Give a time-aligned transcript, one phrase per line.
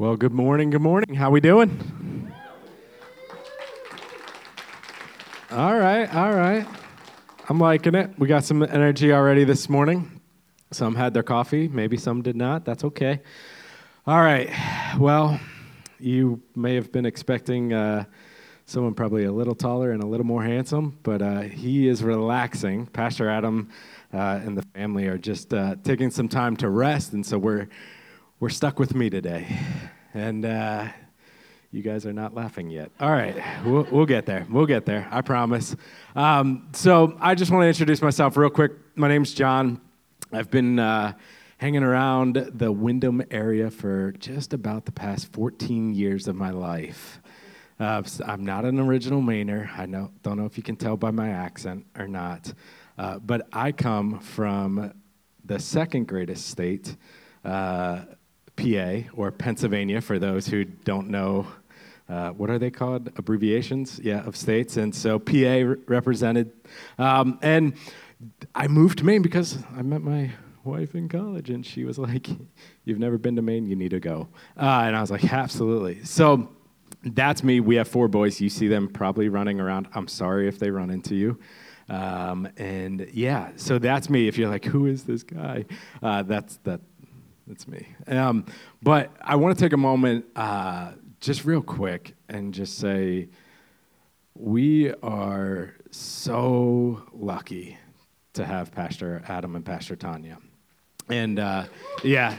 [0.00, 0.70] Well, good morning.
[0.70, 1.16] Good morning.
[1.16, 2.32] How we doing?
[5.50, 6.14] All right.
[6.14, 6.64] All right.
[7.48, 8.16] I'm liking it.
[8.16, 10.20] We got some energy already this morning.
[10.70, 12.64] Some had their coffee, maybe some did not.
[12.64, 13.22] That's okay.
[14.06, 14.48] All right.
[15.00, 15.40] Well,
[15.98, 18.04] you may have been expecting uh,
[18.66, 22.86] someone probably a little taller and a little more handsome, but uh, he is relaxing.
[22.86, 23.68] Pastor Adam
[24.14, 27.66] uh, and the family are just uh, taking some time to rest, and so we're
[28.40, 29.48] we're stuck with me today.
[30.14, 30.88] And uh,
[31.72, 32.90] you guys are not laughing yet.
[33.00, 34.46] All right, we'll, we'll get there.
[34.48, 35.74] We'll get there, I promise.
[36.14, 38.72] Um, so I just want to introduce myself real quick.
[38.94, 39.80] My name's Jon.
[40.32, 41.14] I've been uh,
[41.56, 47.20] hanging around the Windham area for just about the past 14 years of my life.
[47.80, 49.68] Uh, I'm not an original Mainer.
[49.76, 52.52] I know, don't know if you can tell by my accent or not.
[52.96, 54.92] Uh, but I come from
[55.44, 56.96] the second greatest state,
[57.44, 58.02] uh,
[58.58, 61.46] PA or Pennsylvania, for those who don't know.
[62.08, 63.10] Uh, what are they called?
[63.16, 64.76] Abbreviations, yeah, of states.
[64.76, 66.52] And so PA re- represented.
[66.98, 67.74] Um, and
[68.54, 70.30] I moved to Maine because I met my
[70.64, 72.28] wife in college, and she was like,
[72.84, 74.28] You've never been to Maine, you need to go.
[74.56, 76.02] Uh, and I was like, Absolutely.
[76.04, 76.50] So
[77.04, 77.60] that's me.
[77.60, 78.40] We have four boys.
[78.40, 79.88] You see them probably running around.
[79.94, 81.38] I'm sorry if they run into you.
[81.88, 84.28] Um, and yeah, so that's me.
[84.28, 85.64] If you're like, who is this guy?
[86.02, 86.80] Uh, that's that.
[87.48, 87.88] That's me.
[88.06, 88.44] Um,
[88.82, 93.28] but I want to take a moment, uh, just real quick, and just say,
[94.34, 97.78] we are so lucky
[98.34, 100.36] to have Pastor Adam and Pastor Tanya.
[101.08, 101.64] And uh,
[102.04, 102.38] yeah,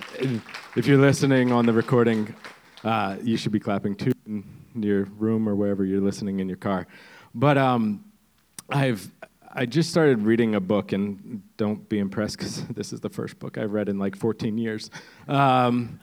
[0.76, 2.36] if you're listening on the recording,
[2.84, 4.44] uh, you should be clapping too in
[4.76, 6.86] your room or wherever you're listening in your car.
[7.34, 8.06] But um,
[8.70, 9.10] I've
[9.52, 13.40] I just started reading a book, and don't be impressed because this is the first
[13.40, 14.92] book I've read in like 14 years.
[15.28, 16.00] Um,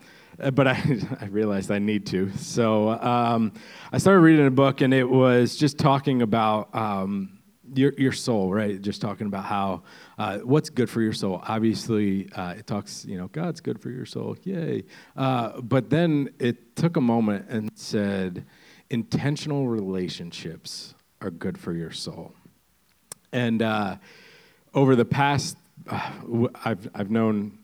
[0.53, 2.31] but I, I, realized I need to.
[2.37, 3.53] So um,
[3.93, 7.39] I started reading a book, and it was just talking about um,
[7.75, 8.81] your, your soul, right?
[8.81, 9.83] Just talking about how
[10.19, 11.41] uh, what's good for your soul.
[11.47, 14.85] Obviously, uh, it talks, you know, God's good for your soul, yay.
[15.17, 18.45] Uh, but then it took a moment and said,
[18.91, 22.35] intentional relationships are good for your soul.
[23.37, 23.97] And uh,
[24.73, 25.59] over the past,
[25.91, 26.11] uh,
[26.65, 27.59] I've, I've known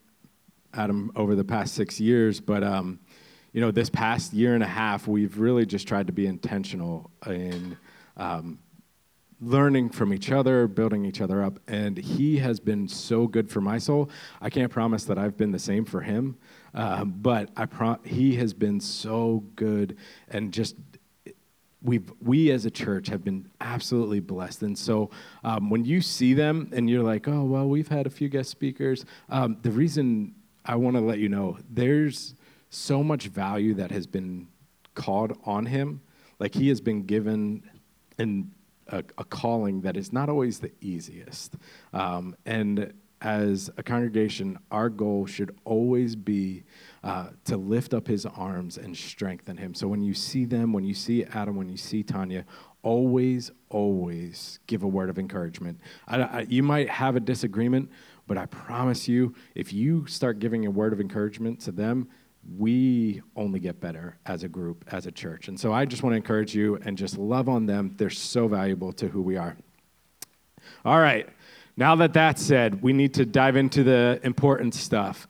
[0.74, 3.00] Adam over the past six years, but um,
[3.54, 7.10] you know, this past year and a half, we've really just tried to be intentional
[7.26, 7.78] in
[8.18, 8.58] um,
[9.40, 11.58] learning from each other, building each other up.
[11.66, 14.10] And he has been so good for my soul.
[14.42, 16.36] I can't promise that I've been the same for him,
[16.74, 19.96] uh, but I pro- he has been so good
[20.28, 20.76] and just
[21.82, 24.62] we've we as a church have been absolutely blessed.
[24.62, 25.10] And so
[25.44, 28.50] um, when you see them and you're like oh well we've had a few guest
[28.50, 30.34] speakers um, the reason
[30.64, 32.34] i want to let you know there's
[32.72, 34.48] so much value that has been
[34.94, 36.00] called on him.
[36.38, 37.62] Like he has been given
[38.18, 38.50] an,
[38.88, 41.56] a, a calling that is not always the easiest.
[41.92, 46.64] Um, and as a congregation, our goal should always be
[47.04, 49.74] uh, to lift up his arms and strengthen him.
[49.74, 52.44] So when you see them, when you see Adam, when you see Tanya,
[52.82, 55.80] always, always give a word of encouragement.
[56.08, 57.90] I, I, you might have a disagreement,
[58.26, 62.08] but I promise you, if you start giving a word of encouragement to them,
[62.58, 65.46] we only get better as a group, as a church.
[65.46, 67.94] And so I just want to encourage you and just love on them.
[67.96, 69.56] They're so valuable to who we are.
[70.84, 71.28] All right.
[71.76, 75.26] Now that that's said, we need to dive into the important stuff.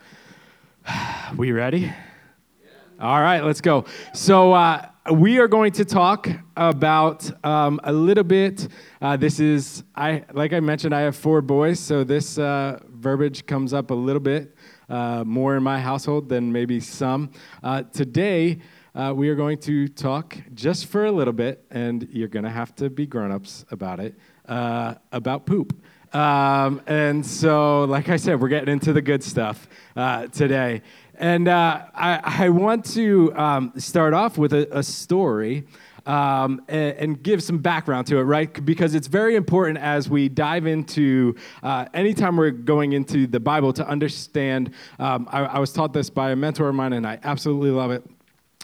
[1.36, 1.80] we ready?
[1.80, 2.70] Yeah.
[2.98, 3.84] All right, let's go.
[4.12, 8.68] So, uh, we are going to talk about um, a little bit.
[9.00, 13.46] Uh, this is, I like I mentioned, I have four boys, so this uh, verbiage
[13.46, 14.54] comes up a little bit
[14.88, 17.30] uh, more in my household than maybe some.
[17.64, 18.60] Uh, today,
[18.94, 22.50] uh, we are going to talk just for a little bit, and you're going to
[22.50, 24.16] have to be grown ups about it,
[24.46, 25.82] uh, about poop.
[26.12, 30.82] Um, and so, like I said, we're getting into the good stuff uh, today.
[31.14, 35.64] And uh, I, I, want to um, start off with a, a story
[36.04, 38.64] um, and, and, give some background to it, right?
[38.64, 43.72] Because it's very important as we dive into uh, anytime we're going into the Bible
[43.74, 44.72] to understand.
[44.98, 47.90] Um, I, I was taught this by a mentor of mine, and I absolutely love
[47.90, 48.04] it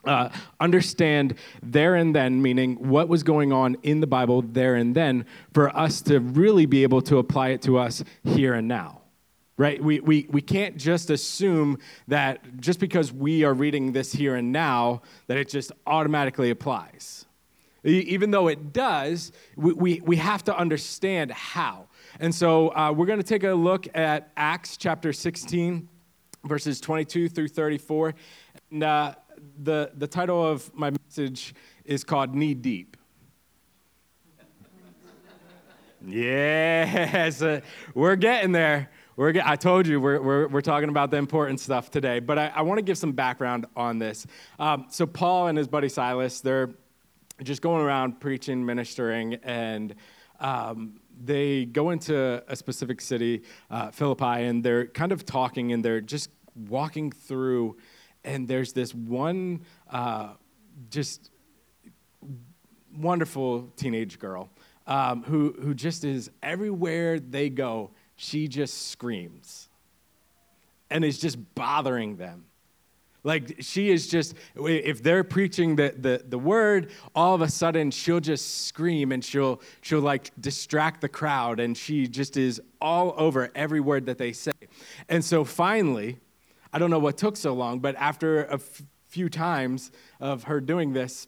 [0.05, 0.29] uh,
[0.61, 5.27] understand there and then, meaning what was going on in the Bible there and then,
[5.53, 9.03] for us to really be able to apply it to us here and now.
[9.57, 9.83] Right?
[9.83, 14.53] We, we, we can't just assume that just because we are reading this here and
[14.53, 17.27] now, that it just automatically applies.
[17.83, 21.89] Even though it does, we, we, we have to understand how.
[22.21, 25.89] And so uh, we're going to take a look at Acts chapter 16,
[26.45, 28.15] verses 22 through 34.
[28.71, 29.15] And uh,
[29.63, 31.55] the, the title of my message
[31.85, 32.97] is called Knee Deep.
[36.07, 37.61] yes, uh,
[37.95, 38.91] we're getting there.
[39.17, 42.39] We're get, I told you we're, we're, we're talking about the important stuff today, but
[42.39, 44.27] I, I want to give some background on this.
[44.61, 46.71] Um, so, Paul and his buddy Silas, they're
[47.43, 49.95] just going around preaching, ministering, and
[50.39, 55.85] um, they go into a specific city, uh, Philippi, and they're kind of talking and
[55.85, 56.31] they're just
[56.69, 57.77] walking through,
[58.29, 59.61] and there's this one
[59.91, 60.29] uh,
[60.91, 61.31] just
[62.97, 64.51] wonderful teenage girl
[64.87, 69.69] um, who, who just is everywhere they go, she just screams
[70.91, 72.45] and is just bothering them.
[73.25, 77.91] Like she is just, if they're preaching the, the, the word, all of a sudden
[77.91, 83.15] she'll just scream and she'll, she'll like distract the crowd and she just is all
[83.17, 84.53] over every word that they say.
[85.09, 86.19] And so finally,
[86.73, 90.61] I don't know what took so long, but after a f- few times of her
[90.61, 91.27] doing this,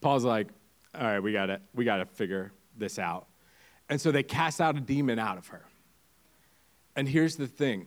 [0.00, 0.48] Paul's like,
[0.94, 3.26] all right, we gotta, we gotta figure this out.
[3.88, 5.64] And so they cast out a demon out of her.
[6.96, 7.86] And here's the thing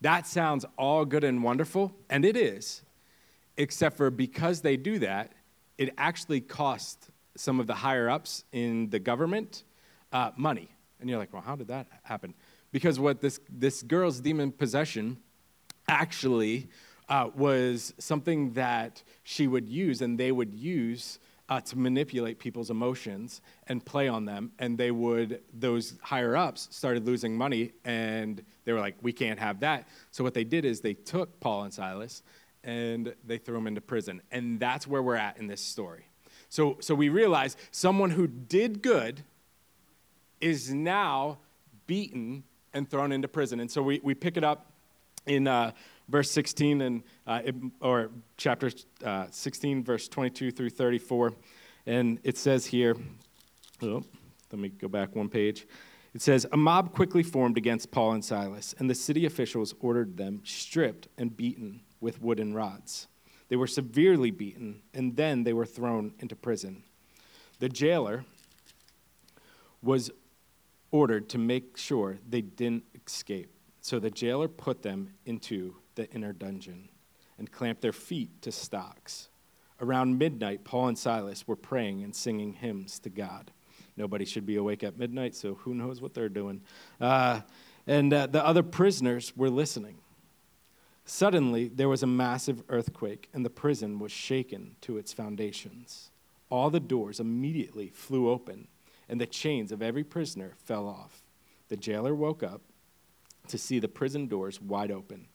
[0.00, 2.82] that sounds all good and wonderful, and it is,
[3.56, 5.32] except for because they do that,
[5.78, 9.64] it actually cost some of the higher ups in the government
[10.12, 10.68] uh, money.
[11.00, 12.34] And you're like, well, how did that happen?
[12.72, 15.18] Because what this, this girl's demon possession
[15.88, 16.68] actually
[17.08, 21.18] uh, was something that she would use and they would use
[21.48, 24.52] uh, to manipulate people's emotions and play on them.
[24.58, 29.38] And they would, those higher ups started losing money and they were like, we can't
[29.38, 29.88] have that.
[30.10, 32.22] So what they did is they took Paul and Silas
[32.64, 34.22] and they threw them into prison.
[34.30, 36.06] And that's where we're at in this story.
[36.48, 39.22] So, so we realize someone who did good
[40.40, 41.38] is now
[41.86, 43.60] beaten and thrown into prison.
[43.60, 44.71] And so we, we pick it up
[45.26, 45.72] in uh,
[46.08, 47.40] verse 16 and uh,
[47.80, 48.70] or chapter
[49.04, 51.32] uh, 16 verse 22 through 34
[51.86, 52.96] and it says here
[53.82, 54.02] oh,
[54.50, 55.66] let me go back one page.
[56.14, 60.16] It says a mob quickly formed against paul and silas and the city officials ordered
[60.16, 63.08] them stripped and beaten with wooden rods.
[63.48, 66.84] They were severely beaten and then they were thrown into prison.
[67.58, 68.24] The jailer
[69.82, 70.10] was
[70.90, 73.50] ordered to make sure they didn't escape
[73.82, 76.88] so the jailer put them into the inner dungeon
[77.36, 79.28] and clamped their feet to stocks.
[79.80, 83.50] Around midnight, Paul and Silas were praying and singing hymns to God.
[83.96, 86.62] Nobody should be awake at midnight, so who knows what they're doing.
[87.00, 87.40] Uh,
[87.86, 89.96] and uh, the other prisoners were listening.
[91.04, 96.12] Suddenly, there was a massive earthquake, and the prison was shaken to its foundations.
[96.48, 98.68] All the doors immediately flew open,
[99.08, 101.24] and the chains of every prisoner fell off.
[101.68, 102.62] The jailer woke up
[103.48, 105.28] to see the prison doors wide open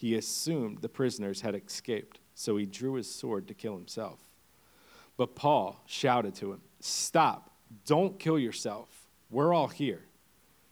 [0.00, 4.18] he assumed the prisoners had escaped, so he drew his sword to kill himself.
[5.18, 7.50] But Paul shouted to him, Stop,
[7.84, 8.88] don't kill yourself.
[9.28, 10.06] We're all here.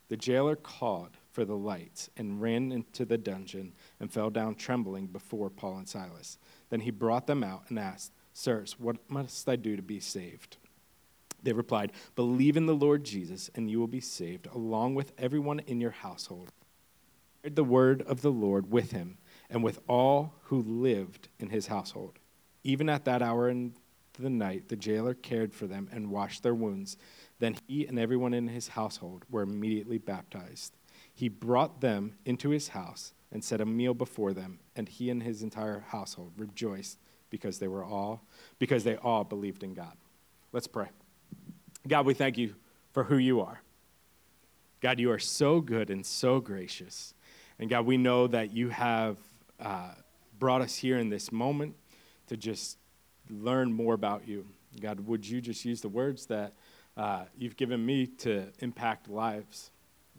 [0.09, 5.09] The jailer called for the lights and ran into the dungeon and fell down trembling
[5.09, 6.39] before Paul and Silas.
[6.71, 10.57] Then he brought them out and asked, Sirs, what must I do to be saved?
[11.43, 15.61] They replied, Believe in the Lord Jesus, and you will be saved, along with everyone
[15.67, 16.51] in your household
[17.43, 19.19] the word of the Lord with him
[19.51, 22.19] and with all who lived in his household.
[22.65, 23.75] Even at that hour in
[24.19, 26.97] the night, the jailer cared for them and washed their wounds.
[27.39, 30.77] Then he and everyone in his household were immediately baptized.
[31.15, 35.23] He brought them into his house and set a meal before them, and he and
[35.23, 36.99] his entire household rejoiced
[37.31, 38.23] because they were all
[38.59, 39.97] because they all believed in God.
[40.53, 40.87] Let's pray.
[41.87, 42.55] God, we thank you
[42.93, 43.61] for who you are.
[44.81, 47.15] God, you are so good and so gracious.
[47.59, 49.17] And God, we know that you have
[49.61, 49.91] uh,
[50.39, 51.75] brought us here in this moment
[52.29, 52.79] to just
[53.31, 54.47] learn more about you.
[54.81, 56.53] God, would you just use the words that
[56.97, 59.71] uh, you've given me to impact lives?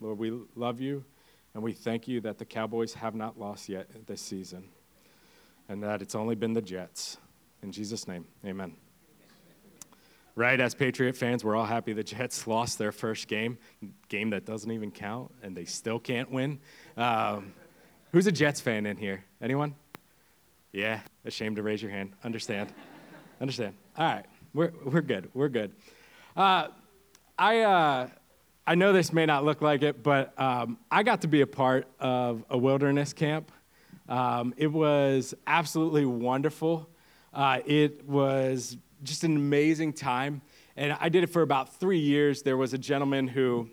[0.02, 1.06] Lord, we love you
[1.54, 4.70] and we thank you that the Cowboys have not lost yet this season
[5.68, 7.18] and that it's only been the Jets.
[7.62, 8.89] In Jesus' name, amen
[10.40, 10.62] right?
[10.62, 13.58] As Patriot fans, we're all happy the Jets lost their first game,
[14.08, 16.60] game that doesn't even count, and they still can't win.
[16.96, 17.54] Um,
[18.14, 19.26] who's a Jets fan in here?
[19.42, 19.76] Anyone?
[20.72, 22.14] Yeah, ashamed to raise your hand.
[22.24, 22.72] Understand.
[23.42, 23.76] Understand.
[23.98, 25.30] All right, we're, we're good.
[25.34, 25.74] We're good.
[26.38, 26.68] Uh,
[27.38, 28.08] I, uh,
[28.66, 31.48] I know this may not look like it, but um, I got to be a
[31.48, 33.52] part of a wilderness camp.
[34.08, 36.90] Um, it was absolutely wonderful.
[37.34, 40.42] Uh, it was just an amazing time.
[40.76, 42.42] And I did it for about three years.
[42.42, 43.70] There was a gentleman who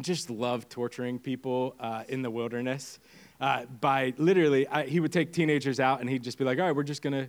[0.00, 2.98] just loved torturing people uh, in the wilderness.
[3.40, 6.66] Uh, by literally, I, he would take teenagers out and he'd just be like, all
[6.66, 7.28] right, we're just going to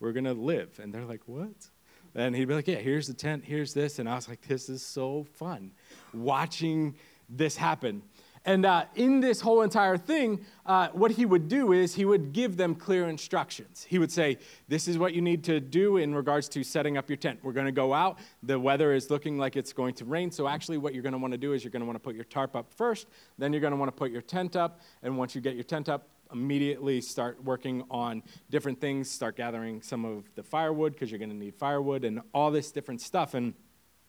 [0.00, 0.80] we're going to live.
[0.82, 1.70] And they're like, what?
[2.14, 4.00] And he'd be like, yeah, here's the tent, here's this.
[4.00, 5.72] And I was like, this is so fun
[6.12, 6.96] watching
[7.28, 8.02] this happen.
[8.44, 12.32] And uh, in this whole entire thing, uh, what he would do is he would
[12.32, 13.86] give them clear instructions.
[13.88, 17.08] He would say, This is what you need to do in regards to setting up
[17.08, 17.38] your tent.
[17.42, 18.18] We're going to go out.
[18.42, 20.32] The weather is looking like it's going to rain.
[20.32, 22.00] So, actually, what you're going to want to do is you're going to want to
[22.00, 23.06] put your tarp up first.
[23.38, 24.80] Then, you're going to want to put your tent up.
[25.02, 29.82] And once you get your tent up, immediately start working on different things, start gathering
[29.82, 33.34] some of the firewood because you're going to need firewood and all this different stuff.
[33.34, 33.54] And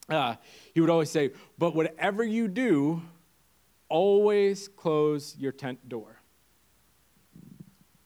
[0.08, 0.34] uh,
[0.72, 3.02] he would always say, But whatever you do,
[3.88, 6.20] always close your tent door.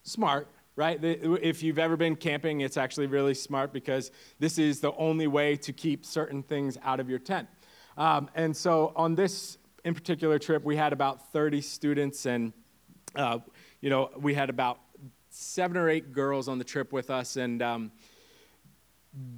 [0.03, 0.99] Smart, right?
[1.03, 5.55] If you've ever been camping, it's actually really smart because this is the only way
[5.57, 7.47] to keep certain things out of your tent.
[7.97, 12.53] Um, and so on this in particular trip, we had about 30 students, and
[13.15, 13.39] uh,
[13.81, 14.79] you know we had about
[15.29, 17.91] seven or eight girls on the trip with us, and um,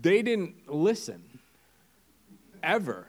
[0.01, 1.23] they didn't listen
[2.63, 3.07] ever.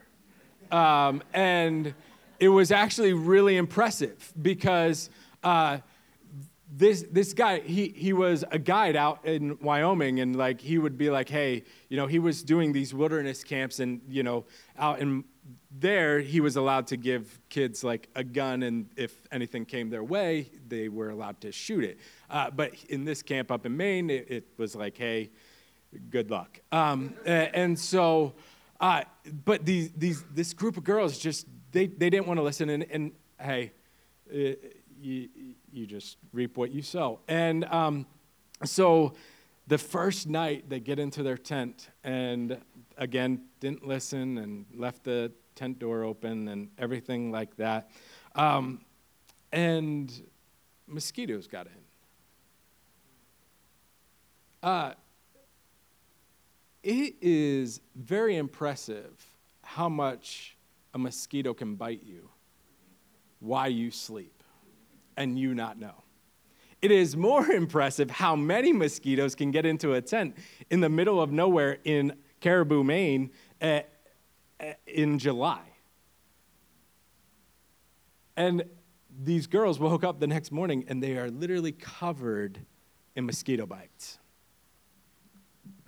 [0.70, 1.94] Um, and
[2.42, 5.10] it was actually really impressive because
[5.44, 5.78] uh,
[6.68, 10.98] this this guy he he was a guide out in Wyoming and like he would
[10.98, 14.44] be like hey you know he was doing these wilderness camps and you know
[14.76, 15.22] out in
[15.70, 20.02] there he was allowed to give kids like a gun and if anything came their
[20.02, 21.98] way they were allowed to shoot it.
[22.28, 25.30] Uh, but in this camp up in Maine it, it was like hey
[26.10, 26.58] good luck.
[26.72, 28.34] Um, and so
[28.82, 29.04] uh,
[29.44, 32.68] but these these this group of girls just they, they didn't want to listen.
[32.70, 33.72] And, and hey,
[34.30, 34.68] it, uh,
[35.00, 35.28] you,
[35.72, 37.18] you just reap what you sow.
[37.26, 38.06] And um,
[38.64, 39.14] so
[39.66, 42.58] the first night they get into their tent and
[42.98, 47.90] again didn't listen and left the tent door open and everything like that.
[48.34, 48.80] Um,
[49.52, 50.12] and
[50.86, 51.72] mosquitoes got in.
[54.62, 54.92] Uh,
[56.82, 59.26] it is very impressive
[59.62, 60.56] how much
[60.94, 62.28] a mosquito can bite you
[63.40, 64.42] while you sleep
[65.16, 65.94] and you not know.
[66.80, 70.36] It is more impressive how many mosquitoes can get into a tent
[70.70, 73.30] in the middle of nowhere in Caribou, Maine
[73.60, 73.80] uh,
[74.60, 75.62] uh, in July.
[78.36, 78.64] And
[79.22, 82.58] these girls woke up the next morning and they are literally covered
[83.14, 84.18] in mosquito bites.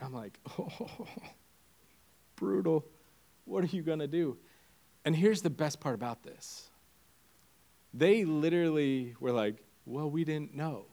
[0.00, 1.06] I'm like, oh,
[2.36, 2.84] brutal.
[3.46, 4.36] What are you going to do?
[5.04, 6.70] And here's the best part about this
[7.92, 9.56] they literally were like,
[9.86, 10.86] well, we didn't know.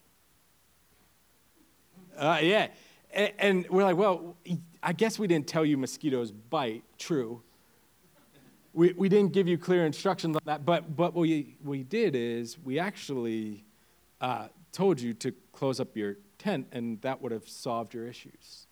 [2.15, 2.67] Uh, yeah.
[3.13, 4.37] And, we're like, well,
[4.81, 6.83] I guess we didn't tell you mosquitoes bite.
[6.97, 7.41] True.
[8.73, 12.15] We, we didn't give you clear instructions on that, but, but what we, we did
[12.15, 13.65] is we actually
[14.21, 18.67] uh, told you to close up your tent, and that would have solved your issues.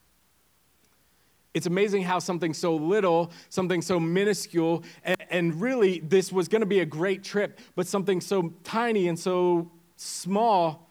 [1.54, 6.62] It's amazing how something so little, something so minuscule, and, and really this was going
[6.62, 10.90] to be a great trip, but something so tiny and so small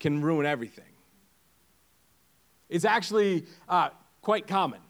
[0.00, 0.84] can ruin everything.
[2.68, 3.90] It's actually uh,
[4.22, 4.80] quite common.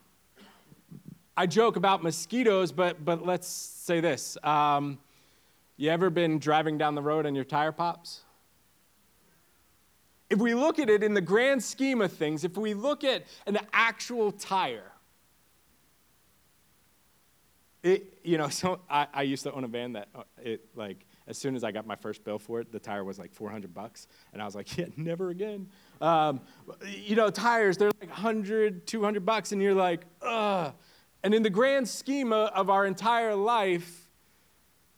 [1.36, 4.38] I joke about mosquitoes, but, but let's say this.
[4.42, 4.98] Um,
[5.76, 8.24] you ever been driving down the road and your tire pops?
[10.34, 13.22] if we look at it in the grand scheme of things, if we look at
[13.46, 14.90] an actual tire,
[17.84, 21.04] it, you know, so I, I used to own a van that uh, it like
[21.28, 23.72] as soon as I got my first bill for it, the tire was like 400
[23.72, 25.68] bucks, and I was like, yeah, never again.
[26.00, 26.40] Um,
[26.86, 30.74] you know, tires they're like 100, 200 bucks, and you're like, ugh.
[31.22, 34.10] And in the grand scheme of our entire life,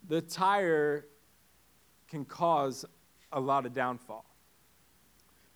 [0.08, 1.06] the tire
[2.08, 2.84] can cause
[3.32, 4.24] a lot of downfall.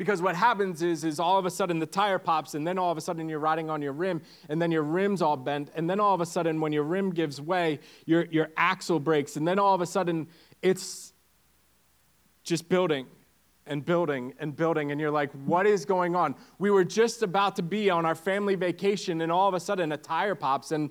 [0.00, 2.90] Because what happens is, is all of a sudden the tire pops, and then all
[2.90, 5.90] of a sudden you're riding on your rim, and then your rim's all bent, and
[5.90, 9.46] then all of a sudden when your rim gives way, your, your axle breaks, and
[9.46, 10.26] then all of a sudden
[10.62, 11.12] it's
[12.44, 13.08] just building
[13.66, 16.34] and building and building, and you're like, what is going on?
[16.58, 19.92] We were just about to be on our family vacation, and all of a sudden
[19.92, 20.88] a tire pops, and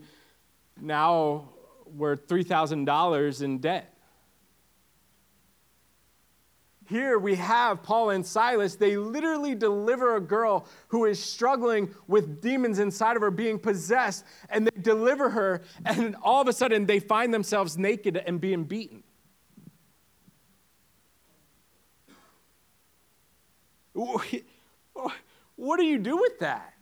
[0.79, 1.49] now
[1.97, 3.91] we're $3,000 in debt.
[6.89, 8.75] Here we have Paul and Silas.
[8.75, 14.25] They literally deliver a girl who is struggling with demons inside of her being possessed,
[14.49, 18.63] and they deliver her, and all of a sudden they find themselves naked and being
[18.63, 19.03] beaten.
[25.55, 26.73] What do you do with that?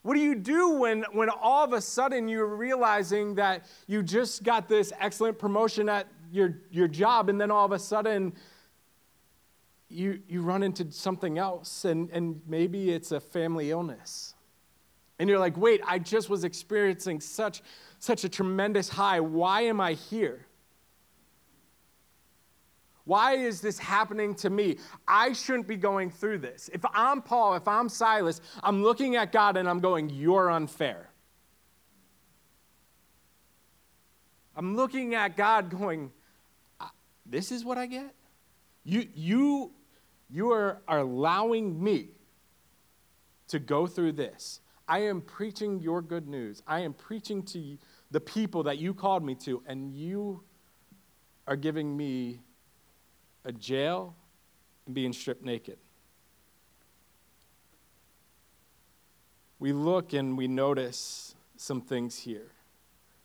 [0.00, 4.42] What do you do when, when all of a sudden you're realizing that you just
[4.42, 8.32] got this excellent promotion at your, your job, and then all of a sudden
[9.88, 14.34] you, you run into something else, and, and maybe it's a family illness.
[15.18, 17.62] And you're like, wait, I just was experiencing such,
[17.98, 19.20] such a tremendous high.
[19.20, 20.46] Why am I here?
[23.04, 24.76] Why is this happening to me?
[25.08, 26.68] I shouldn't be going through this.
[26.74, 31.08] If I'm Paul, if I'm Silas, I'm looking at God and I'm going, You're unfair.
[34.54, 36.12] I'm looking at God going,
[37.28, 38.14] This is what I get?
[38.84, 39.72] You, you,
[40.30, 42.08] you are, are allowing me
[43.48, 44.60] to go through this.
[44.86, 46.62] I am preaching your good news.
[46.66, 47.76] I am preaching to
[48.10, 50.42] the people that you called me to, and you
[51.46, 52.40] are giving me
[53.44, 54.14] a jail,
[54.86, 55.78] and being stripped naked.
[59.58, 62.52] We look and we notice some things here.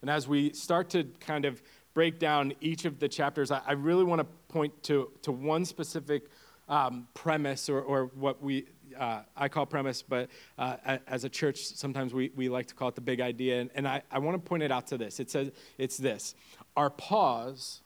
[0.01, 1.61] And as we start to kind of
[1.93, 5.65] break down each of the chapters, I, I really want to point to, to one
[5.65, 6.29] specific
[6.69, 8.65] um, premise or, or what we
[8.97, 12.89] uh, I call premise, but uh, as a church, sometimes we, we like to call
[12.89, 13.61] it the big idea.
[13.61, 15.19] And, and I, I want to point it out to this.
[15.19, 16.35] It says it's this
[16.75, 17.81] our pause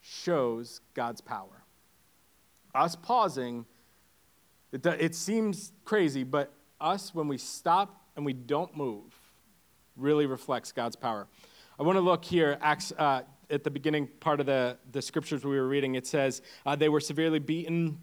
[0.00, 1.64] shows God's power.
[2.74, 3.64] Us pausing,
[4.72, 9.14] it, it seems crazy, but us, when we stop and we don't move,
[9.96, 11.26] really reflects God's power.
[11.78, 15.44] I want to look here, Acts, uh, at the beginning part of the, the scriptures
[15.44, 15.94] we were reading.
[15.94, 17.98] It says, uh, They were severely beaten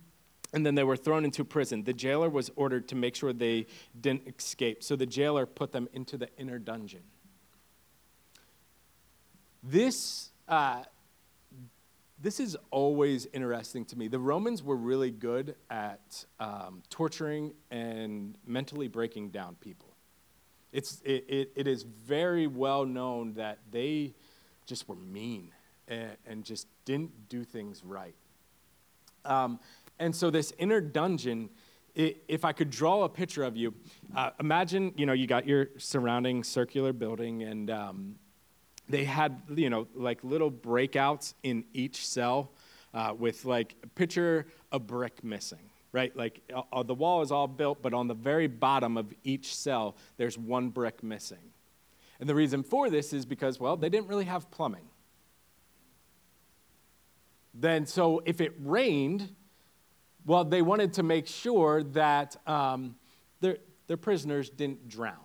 [0.54, 1.84] and then they were thrown into prison.
[1.84, 3.66] The jailer was ordered to make sure they
[4.00, 4.84] didn't escape.
[4.84, 7.02] So the jailer put them into the inner dungeon.
[9.64, 10.84] This uh,
[12.24, 14.08] this is always interesting to me.
[14.08, 19.90] The Romans were really good at um, torturing and mentally breaking down people.
[20.72, 24.14] It's, it, it, it is very well known that they
[24.66, 25.50] just were mean
[25.88, 28.16] and, and just didn't do things right.
[29.26, 29.60] Um,
[30.00, 31.50] and so, this inner dungeon,
[31.96, 33.74] it, if I could draw a picture of you,
[34.16, 38.16] uh, imagine you know you got your surrounding circular building, and um,
[38.90, 42.52] they had, you know, like little breakouts in each cell
[42.94, 46.16] uh, with like, picture a brick missing, right?
[46.16, 49.56] Like uh, uh, the wall is all built, but on the very bottom of each
[49.56, 51.53] cell, there's one brick missing.
[52.24, 54.88] And the reason for this is because, well, they didn't really have plumbing.
[57.54, 59.30] Then, so if it rained,
[60.26, 62.96] well, they wanted to make sure that um,
[63.42, 63.58] their,
[63.88, 65.18] their prisoners didn't drown.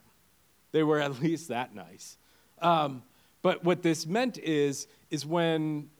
[0.72, 2.18] They were at least that nice.
[2.60, 3.04] Um,
[3.42, 5.90] but what this meant is, is when,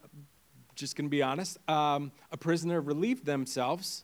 [0.75, 4.03] just to be honest, um, a prisoner relieved themselves,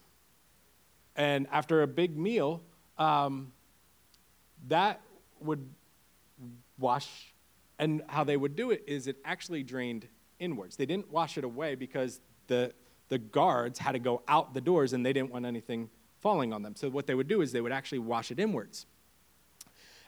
[1.18, 2.64] and after a big meal,
[2.98, 3.52] um,
[4.70, 5.02] that
[5.42, 5.68] would
[6.78, 7.34] wash.
[7.78, 10.08] And how they would do it is it actually drained
[10.40, 10.76] inwards.
[10.76, 12.74] They didn't wash it away because the,
[13.10, 15.90] the guards had to go out the doors and they didn't want anything
[16.22, 16.76] falling on them.
[16.76, 18.86] So what they would do is they would actually wash it inwards.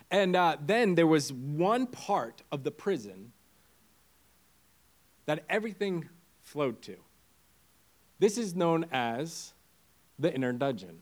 [0.10, 3.34] And uh, then there was one part of the prison
[5.26, 6.08] that everything
[6.42, 6.96] flowed to.
[8.20, 9.54] This is known as
[10.18, 11.00] the inner dungeon.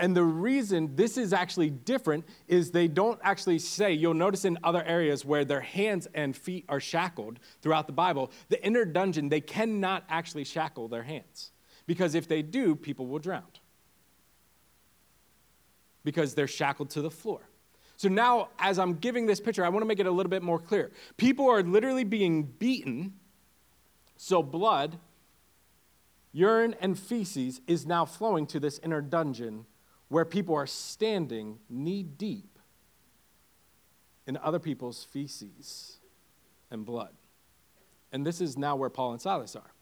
[0.00, 4.56] And the reason this is actually different is they don't actually say, you'll notice in
[4.62, 9.28] other areas where their hands and feet are shackled throughout the Bible, the inner dungeon,
[9.28, 11.50] they cannot actually shackle their hands.
[11.86, 13.44] Because if they do, people will drown
[16.04, 17.40] because they're shackled to the floor.
[17.96, 20.42] So now, as I'm giving this picture, I want to make it a little bit
[20.42, 20.92] more clear.
[21.16, 23.14] People are literally being beaten,
[24.16, 24.98] so blood,
[26.32, 29.66] urine, and feces is now flowing to this inner dungeon
[30.08, 32.58] where people are standing knee deep
[34.26, 35.98] in other people's feces
[36.70, 37.14] and blood.
[38.12, 39.72] And this is now where Paul and Silas are.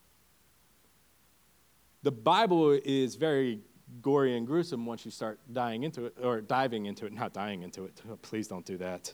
[2.02, 3.60] The Bible is very
[4.02, 7.62] gory and gruesome once you start dying into it, or diving into it, not dying
[7.62, 8.00] into it.
[8.22, 9.12] Please don't do that.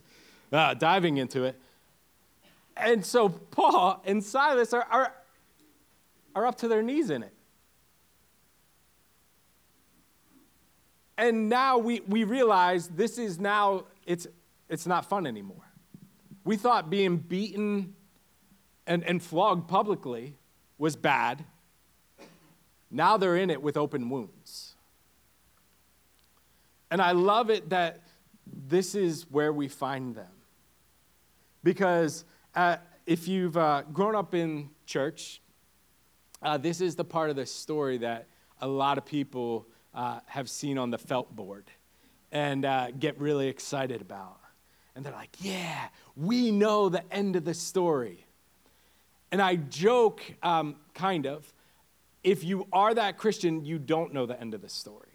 [0.50, 1.58] Uh, diving into it.
[2.76, 5.14] And so Paul and Silas are, are,
[6.34, 7.32] are up to their knees in it.
[11.18, 14.26] And now we, we realize this is now, it's,
[14.68, 15.64] it's not fun anymore.
[16.44, 17.94] We thought being beaten
[18.86, 20.36] and, and flogged publicly
[20.78, 21.44] was bad.
[22.90, 24.74] Now they're in it with open wounds.
[26.90, 28.00] And I love it that
[28.46, 30.32] this is where we find them.
[31.62, 35.40] Because uh, if you've uh, grown up in church,
[36.42, 38.26] uh, this is the part of the story that
[38.60, 41.70] a lot of people uh, have seen on the felt board
[42.30, 44.38] and uh, get really excited about.
[44.94, 48.26] And they're like, yeah, we know the end of the story.
[49.30, 51.50] And I joke, um, kind of,
[52.22, 55.08] if you are that Christian, you don't know the end of the story.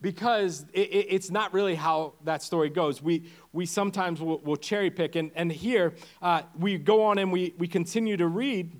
[0.00, 3.02] Because it, it, it's not really how that story goes.
[3.02, 5.14] We, we sometimes will, will cherry pick.
[5.14, 8.72] And, and here, uh, we go on and we, we continue to read.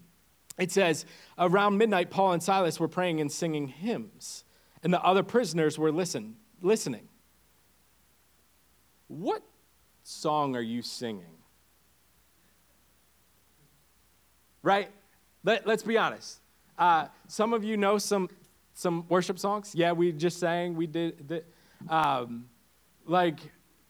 [0.59, 1.07] It says,
[1.38, 4.45] Around midnight, Paul and Silas were praying and singing hymns,
[4.83, 7.09] and the other prisoners were listen, listening.
[9.09, 9.43] What
[10.03, 11.25] song are you singing?
[14.62, 14.91] Right?
[15.45, 16.41] Let, us be honest.
[16.79, 18.29] Uh, some of you know some,
[18.75, 19.75] some worship songs.
[19.75, 20.77] Yeah, we just sang.
[20.77, 21.27] We did.
[21.27, 21.45] did
[21.88, 22.49] um,
[23.07, 23.38] like,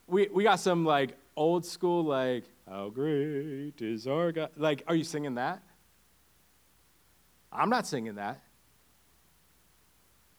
[0.07, 4.49] we, we got some like old school, like, how great is our God.
[4.57, 5.61] Like, are you singing that?
[7.53, 8.41] I'm not singing that.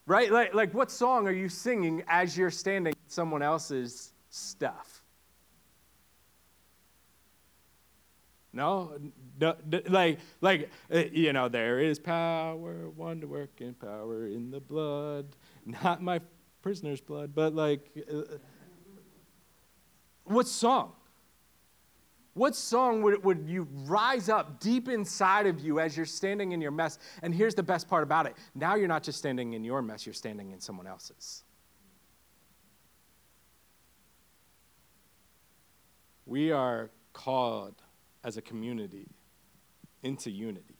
[0.06, 0.30] Right?
[0.30, 5.02] Like, like what song are you singing as you're standing someone else's stuff?
[8.52, 8.92] No,
[9.40, 9.56] no,
[9.88, 15.26] like, like uh, you know, there is power, wonder working power in the blood,
[15.64, 16.20] not my
[16.62, 18.36] prisoner's blood, but like, uh,
[20.24, 20.92] what song?
[22.34, 26.60] What song would, would you rise up deep inside of you as you're standing in
[26.60, 26.98] your mess?
[27.22, 30.04] And here's the best part about it now you're not just standing in your mess,
[30.04, 31.44] you're standing in someone else's.
[36.26, 37.74] We are called
[38.24, 39.06] as a community
[40.02, 40.73] into unity.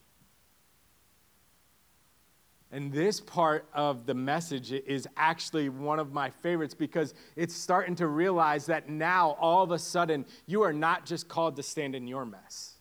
[2.75, 7.95] And this part of the message is actually one of my favorites because it's starting
[7.95, 11.95] to realize that now, all of a sudden, you are not just called to stand
[11.95, 12.75] in your mess.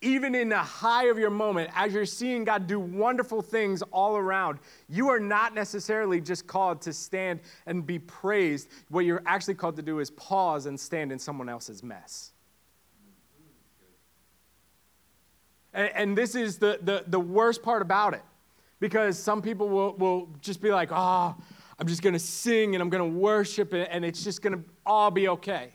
[0.00, 4.16] Even in the high of your moment, as you're seeing God do wonderful things all
[4.16, 8.68] around, you are not necessarily just called to stand and be praised.
[8.88, 12.32] What you're actually called to do is pause and stand in someone else's mess.
[15.74, 18.22] And, and this is the, the, the worst part about it
[18.80, 21.34] because some people will, will just be like, oh,
[21.78, 24.64] I'm just going to sing and I'm going to worship and it's just going to
[24.86, 25.72] all be okay.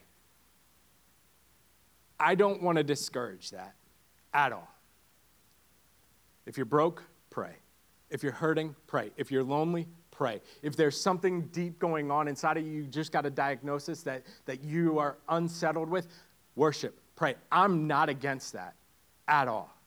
[2.20, 3.76] I don't want to discourage that
[4.34, 4.68] at all.
[6.46, 7.54] If you're broke, pray.
[8.10, 9.12] If you're hurting, pray.
[9.18, 10.42] If you're lonely, pray.
[10.62, 14.24] If there's something deep going on inside of you, you just got a diagnosis that,
[14.46, 16.08] that you are unsettled with,
[16.56, 17.36] worship, pray.
[17.52, 18.76] I'm not against that
[19.28, 19.79] at all.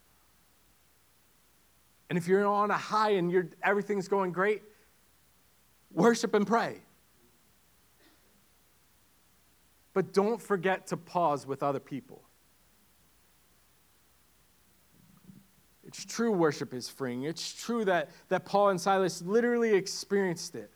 [2.13, 4.63] And if you're on a high and you're, everything's going great,
[5.91, 6.77] worship and pray.
[9.95, 12.23] But don't forget to pause with other people.
[15.87, 17.23] It's true worship is freeing.
[17.23, 20.71] It's true that, that Paul and Silas literally experienced it.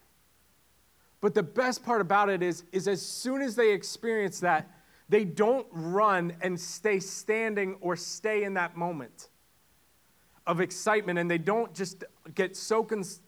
[1.20, 4.70] But the best part about it is, is as soon as they experience that,
[5.10, 9.28] they don't run and stay standing or stay in that moment
[10.46, 12.04] of excitement and they don't just
[12.34, 13.20] get so cons-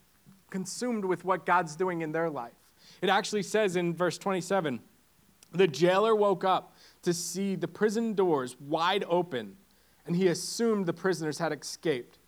[0.51, 2.53] consumed with what God's doing in their life.
[3.01, 4.81] It actually says in verse 27
[5.53, 9.57] the jailer woke up to see the prison doors wide open,
[10.07, 12.19] and he assumed the prisoners had escaped.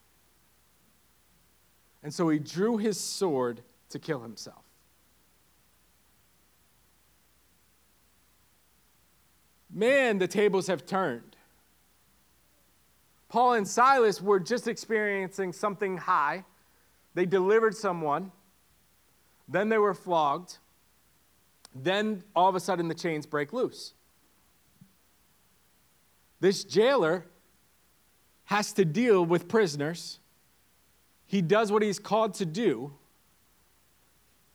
[2.02, 4.62] And so he drew his sword to kill himself.
[9.72, 11.36] Man, the tables have turned.
[13.30, 16.44] Paul and Silas were just experiencing something high.
[17.14, 18.32] They delivered someone,
[19.48, 20.58] then they were flogged,
[21.72, 23.94] then all of a sudden the chains break loose.
[26.40, 27.24] This jailer
[28.44, 30.18] has to deal with prisoners.
[31.26, 32.92] He does what he's called to do,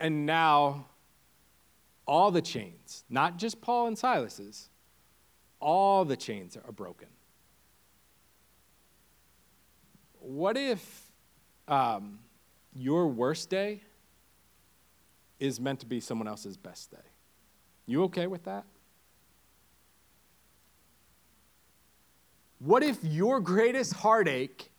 [0.02, 0.88] and now
[2.06, 4.70] all the chains, not just Paul and Silas's,
[5.62, 7.08] all the chains are broken
[10.26, 11.12] what if
[11.68, 12.20] um,
[12.74, 13.82] your worst day
[15.40, 16.98] is meant to be someone else's best day?
[17.86, 18.66] You okay with that?
[22.60, 24.70] What if your greatest heartache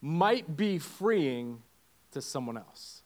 [0.00, 1.62] might be freeing
[2.12, 3.02] to someone else?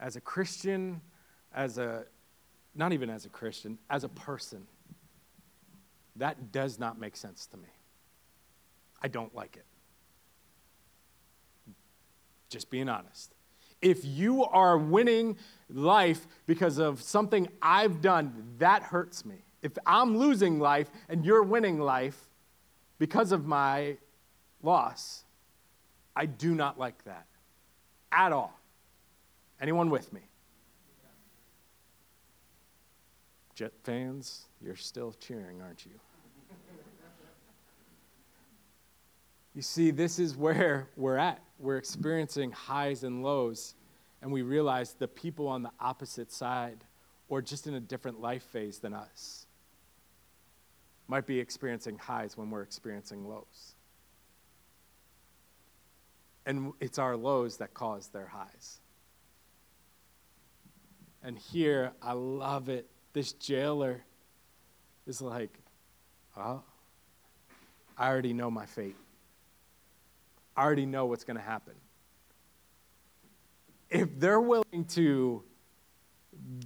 [0.00, 1.00] As a Christian,
[1.54, 2.04] as a,
[2.74, 4.66] not even as a Christian, as a person,
[6.16, 7.68] that does not make sense to me.
[9.02, 9.64] I don't like it.
[12.48, 13.34] Just being honest.
[13.80, 15.36] If you are winning
[15.68, 19.42] life because of something I've done, that hurts me.
[19.62, 22.28] If I'm losing life and you're winning life
[22.98, 23.96] because of my
[24.62, 25.24] loss,
[26.14, 27.26] I do not like that
[28.12, 28.58] at all.
[29.60, 30.20] Anyone with me?
[33.54, 35.92] Jet fans, you're still cheering, aren't you?
[39.54, 41.42] You see, this is where we're at.
[41.58, 43.74] We're experiencing highs and lows,
[44.22, 46.84] and we realize the people on the opposite side,
[47.28, 49.46] or just in a different life phase than us,
[51.06, 53.74] might be experiencing highs when we're experiencing lows.
[56.46, 58.80] And it's our lows that cause their highs.
[61.22, 62.88] And here, I love it.
[63.12, 64.02] This jailer
[65.06, 65.56] is like,
[66.36, 66.62] oh,
[67.98, 68.96] I already know my fate.
[70.56, 71.74] I already know what's going to happen.
[73.90, 75.42] If they're willing to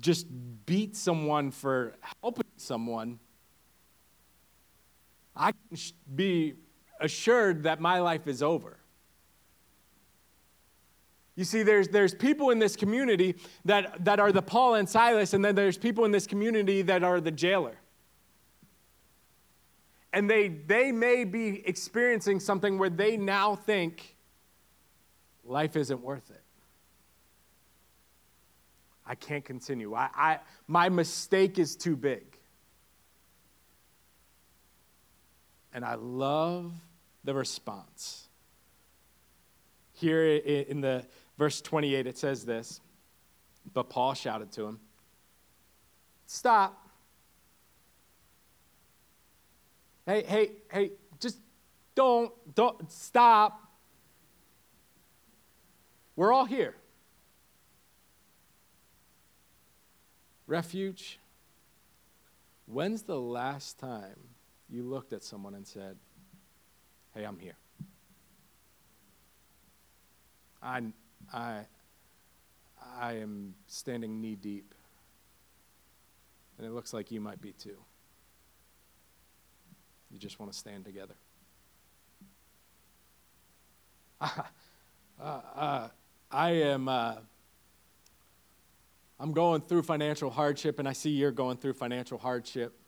[0.00, 0.26] just
[0.64, 3.18] beat someone for helping someone,
[5.34, 5.78] I can
[6.14, 6.54] be
[7.00, 8.78] assured that my life is over.
[11.34, 15.34] You see, there's, there's people in this community that, that are the Paul and Silas,
[15.34, 17.76] and then there's people in this community that are the jailer.
[20.16, 24.16] And they, they may be experiencing something where they now think
[25.44, 26.40] life isn't worth it.
[29.06, 29.94] I can't continue.
[29.94, 32.24] I, I, my mistake is too big.
[35.74, 36.72] And I love
[37.24, 38.26] the response.
[39.92, 41.04] Here in the
[41.36, 42.80] verse 28, it says this,
[43.74, 44.80] but Paul shouted to him,
[46.24, 46.85] Stop.
[50.06, 51.38] Hey, hey, hey, just
[51.96, 53.60] don't, don't, stop.
[56.14, 56.76] We're all here.
[60.46, 61.18] Refuge,
[62.66, 64.16] when's the last time
[64.70, 65.96] you looked at someone and said,
[67.12, 67.56] Hey, I'm here?
[70.62, 70.82] I,
[71.32, 71.60] I,
[73.00, 74.72] I am standing knee deep,
[76.58, 77.76] and it looks like you might be too.
[80.10, 81.14] You just want to stand together.
[85.18, 85.88] Uh, uh,
[86.30, 86.88] I am.
[86.88, 87.14] Uh,
[89.18, 92.78] I'm going through financial hardship, and I see you're going through financial hardship.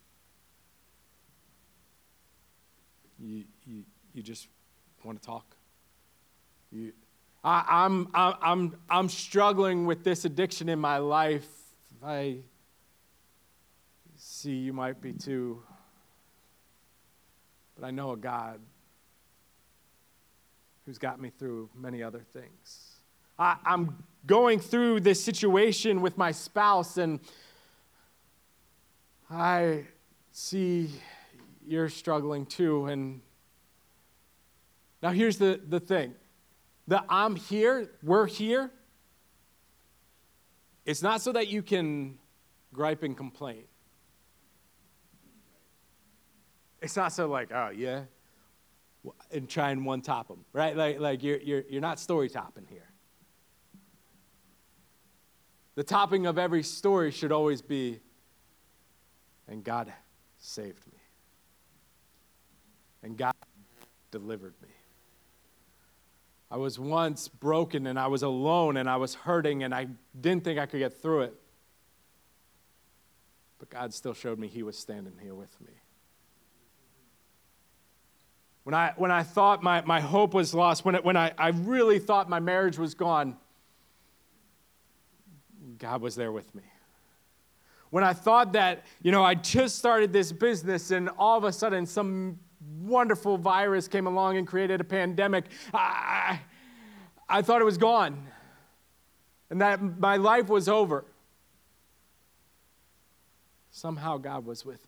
[3.19, 4.49] You, you, you just
[5.05, 5.57] want to talk.
[6.71, 6.93] You,
[7.43, 11.49] I, I'm, I'm, I'm struggling with this addiction in my life.
[12.05, 12.41] I
[14.17, 15.63] see you might be too.
[17.79, 18.61] But I know a God
[20.85, 22.97] who's got me through many other things.
[23.39, 27.21] I, I'm going through this situation with my spouse, and
[29.31, 29.85] I
[30.33, 30.91] see
[31.67, 32.87] you're struggling too.
[32.87, 33.21] And
[35.03, 36.15] now here's the, the thing
[36.89, 38.73] that I'm here, we're here.
[40.85, 42.19] It's not so that you can
[42.73, 43.65] gripe and complain.
[46.81, 48.03] It's not so like, oh, yeah,
[49.33, 50.77] and try and one top them, right?
[50.77, 52.89] Like, like you're, you're, you're not story topping here.
[55.75, 58.01] The topping of every story should always be,
[59.47, 59.93] and God
[60.39, 60.99] saved me.
[63.03, 63.35] And God
[64.11, 64.69] delivered me.
[66.51, 69.87] I was once broken and I was alone and I was hurting and I
[70.19, 71.35] didn't think I could get through it.
[73.59, 75.73] But God still showed me He was standing here with me.
[78.69, 81.49] When I, when I thought my, my hope was lost, when, it, when I, I
[81.49, 83.39] really thought my marriage was gone,
[85.79, 86.65] God was there with me.
[87.89, 91.53] When I thought that, you know, I just started this business and all of a
[91.53, 92.41] sudden some
[92.83, 96.39] wonderful virus came along and created a pandemic, I,
[97.27, 98.27] I thought it was gone
[99.49, 101.07] and that my life was over.
[103.71, 104.87] Somehow God was with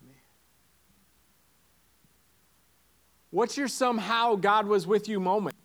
[3.31, 5.55] What's your somehow God was with you moment?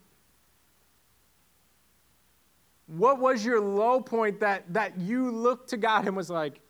[2.87, 6.61] What was your low point that, that you looked to God and was like,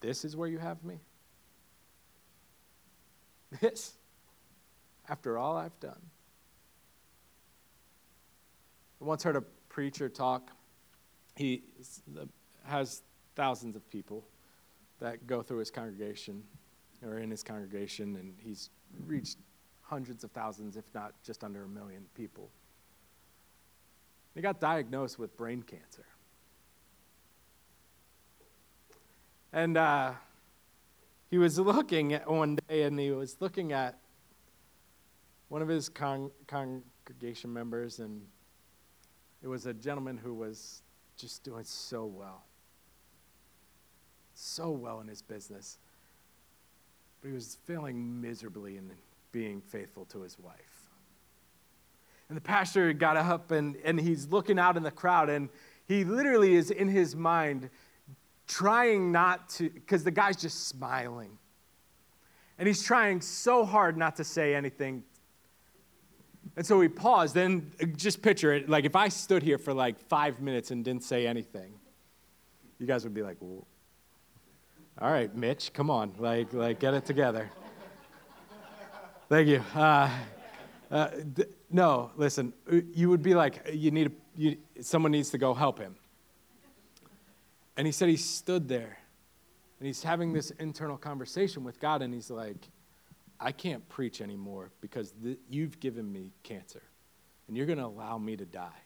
[0.00, 0.98] this is where you have me?
[3.60, 3.92] This,
[5.10, 6.00] after all I've done.
[9.00, 10.50] I once heard a preacher talk.
[11.34, 11.64] He
[12.64, 13.02] has
[13.34, 14.24] thousands of people
[15.00, 16.42] that go through his congregation
[17.04, 18.70] or in his congregation, and he's
[19.06, 19.38] reached
[19.82, 22.50] hundreds of thousands, if not just under a million people.
[24.34, 26.06] He got diagnosed with brain cancer.
[29.52, 30.12] And uh,
[31.30, 33.98] he was looking at one day and he was looking at
[35.48, 38.22] one of his con- congregation members, and
[39.42, 40.80] it was a gentleman who was
[41.18, 42.44] just doing so well.
[44.32, 45.76] So well in his business.
[47.22, 48.90] But he was failing miserably in
[49.30, 50.90] being faithful to his wife.
[52.28, 55.48] And the pastor got up and, and he's looking out in the crowd, and
[55.86, 57.70] he literally is in his mind
[58.48, 61.38] trying not to, because the guy's just smiling.
[62.58, 65.04] And he's trying so hard not to say anything.
[66.56, 67.34] And so he paused.
[67.34, 71.04] Then just picture it like if I stood here for like five minutes and didn't
[71.04, 71.72] say anything,
[72.78, 73.66] you guys would be like, well,
[75.00, 77.50] all right, Mitch, come on, like, like get it together.
[79.28, 79.62] Thank you.
[79.74, 80.10] Uh,
[80.90, 81.08] uh,
[81.70, 85.54] no, listen, uh, you would be like, you need, a, you, someone needs to go
[85.54, 85.96] help him.
[87.76, 88.98] And he said he stood there
[89.82, 92.68] and he's having this internal conversation with God, and he's like,
[93.40, 96.84] I can't preach anymore because th- you've given me cancer,
[97.48, 98.80] and you're going to allow me to die.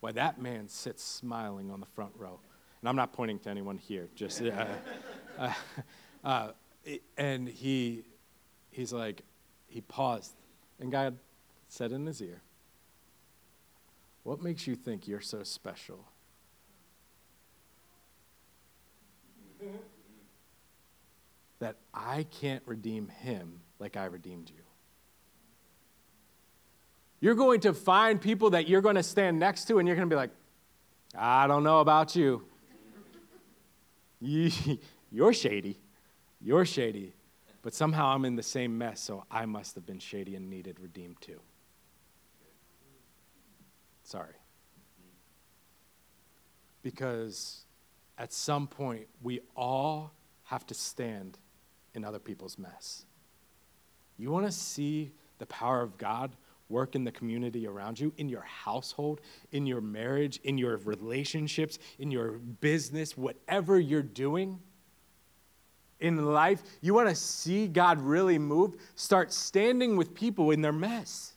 [0.00, 2.40] Why, that man sits smiling on the front row.
[2.80, 4.66] And I'm not pointing to anyone here, just, uh,
[5.38, 5.52] uh,
[6.22, 6.48] uh,
[7.16, 8.04] and he,
[8.70, 9.22] he's like,
[9.66, 10.34] he paused,
[10.80, 11.18] and God
[11.68, 12.40] said in his ear,
[14.22, 16.04] What makes you think you're so special?
[21.58, 24.62] that I can't redeem him like I redeemed you.
[27.20, 30.08] You're going to find people that you're going to stand next to, and you're going
[30.08, 30.30] to be like,
[31.16, 32.44] I don't know about you.
[35.10, 35.78] You're shady.
[36.40, 37.14] You're shady.
[37.62, 40.78] But somehow I'm in the same mess, so I must have been shady and needed
[40.80, 41.40] redeemed too.
[44.04, 44.34] Sorry.
[46.82, 47.64] Because
[48.16, 50.12] at some point, we all
[50.44, 51.38] have to stand
[51.94, 53.04] in other people's mess.
[54.16, 56.32] You want to see the power of God
[56.68, 59.20] work in the community around you, in your household,
[59.52, 64.58] in your marriage, in your relationships, in your business, whatever you're doing
[66.00, 70.72] in life, you want to see God really move, start standing with people in their
[70.72, 71.34] mess.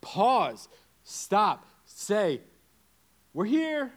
[0.00, 0.68] Pause,
[1.04, 2.40] stop, say,
[3.32, 3.92] We're here.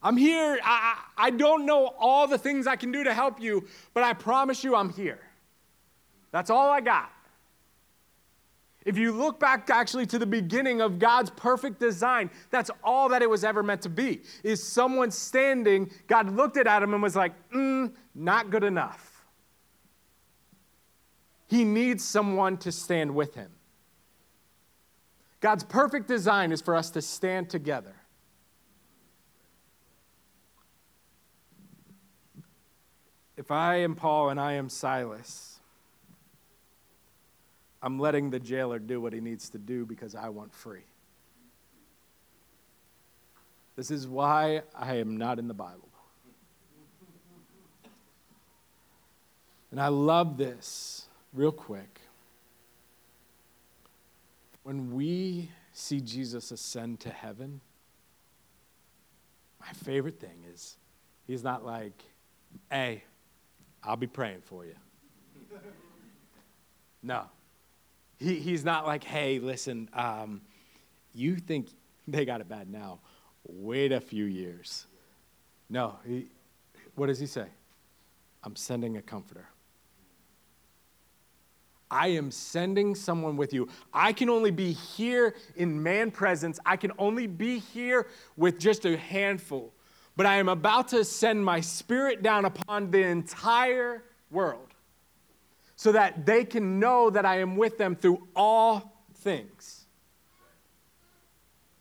[0.00, 0.60] I'm here.
[0.62, 4.12] I, I don't know all the things I can do to help you, but I
[4.12, 5.18] promise you I'm here.
[6.30, 7.10] That's all I got.
[8.88, 13.20] If you look back actually to the beginning of God's perfect design, that's all that
[13.20, 14.22] it was ever meant to be.
[14.42, 19.26] Is someone standing, God looked at Adam and was like, mm, not good enough.
[21.48, 23.50] He needs someone to stand with him.
[25.40, 27.94] God's perfect design is for us to stand together.
[33.36, 35.47] If I am Paul and I am Silas,
[37.82, 40.84] I'm letting the jailer do what he needs to do because I want free.
[43.76, 45.88] This is why I am not in the Bible.
[49.70, 52.00] And I love this real quick.
[54.64, 57.60] When we see Jesus ascend to heaven,
[59.60, 60.76] my favorite thing is
[61.26, 62.02] he's not like,
[62.70, 63.04] hey,
[63.84, 64.74] I'll be praying for you.
[67.00, 67.26] No.
[68.18, 70.40] He, he's not like, hey, listen, um,
[71.14, 71.68] you think
[72.06, 73.00] they got it bad now.
[73.44, 74.86] Wait a few years.
[75.70, 75.96] No.
[76.06, 76.26] He,
[76.94, 77.46] what does he say?
[78.44, 79.48] I'm sending a comforter.
[81.90, 83.68] I am sending someone with you.
[83.94, 86.60] I can only be here in man presence.
[86.66, 89.72] I can only be here with just a handful
[90.18, 94.02] but I am about to send my spirit down upon the entire
[94.32, 94.74] world
[95.78, 99.86] so that they can know that I am with them through all things.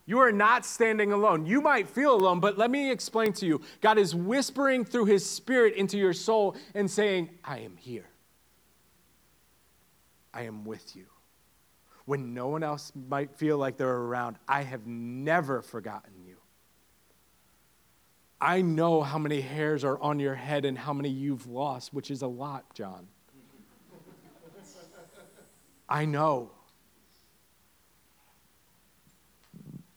[0.05, 1.47] You are not standing alone.
[1.47, 5.27] You might feel alone, but let me explain to you God is whispering through his
[5.27, 8.05] spirit into your soul and saying, I am here.
[10.31, 11.07] I am with you.
[12.05, 16.37] When no one else might feel like they're around, I have never forgotten you.
[18.39, 22.11] I know how many hairs are on your head and how many you've lost, which
[22.11, 23.07] is a lot, John.
[25.89, 26.51] I know.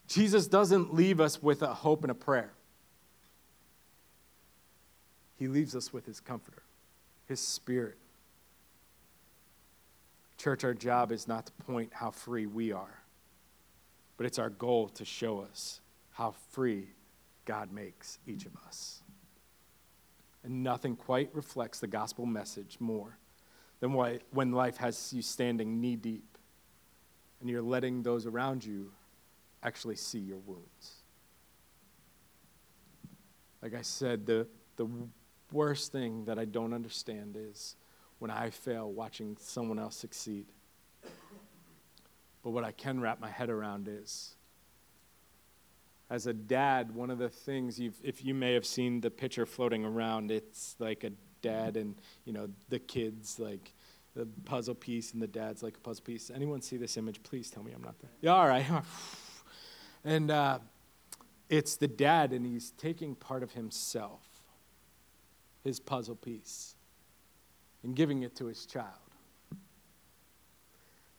[0.06, 2.52] Jesus doesn't leave us with a hope and a prayer.
[5.36, 6.62] He leaves us with his comforter,
[7.26, 7.96] his spirit.
[10.36, 13.02] Church, our job is not to point how free we are,
[14.16, 15.80] but it's our goal to show us
[16.12, 16.88] how free
[17.44, 19.02] God makes each of us.
[20.42, 23.16] And nothing quite reflects the gospel message more
[23.80, 26.38] than when life has you standing knee deep
[27.40, 28.92] and you're letting those around you
[29.62, 31.02] actually see your wounds.
[33.62, 34.86] Like I said, the, the
[35.52, 37.76] worst thing that I don't understand is
[38.18, 40.46] when I fail watching someone else succeed.
[42.42, 44.36] But what I can wrap my head around is
[46.10, 49.46] as a dad, one of the things you've, if you may have seen the picture
[49.46, 51.12] floating around, it's like a
[51.42, 53.72] dad and, you know, the kids, like
[54.14, 56.30] the puzzle piece, and the dad's like a puzzle piece.
[56.34, 57.22] Anyone see this image?
[57.22, 58.10] Please tell me I'm not there.
[58.20, 58.66] Yeah, all right.
[60.04, 60.58] and uh,
[61.48, 64.22] it's the dad, and he's taking part of himself,
[65.62, 66.74] his puzzle piece,
[67.82, 68.86] and giving it to his child,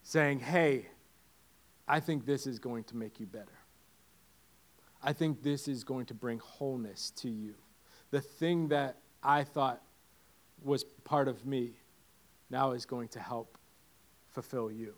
[0.03, 0.88] saying, hey,
[1.88, 3.57] I think this is going to make you better.
[5.03, 7.55] I think this is going to bring wholeness to you.
[8.11, 9.82] The thing that I thought
[10.64, 11.72] was part of me
[12.49, 13.57] now is going to help
[14.30, 14.93] fulfill you.